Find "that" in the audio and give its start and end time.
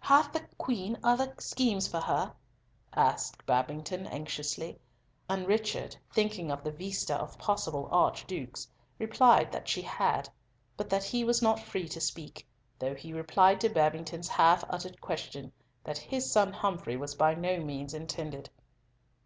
9.52-9.68, 10.88-11.04, 15.84-15.98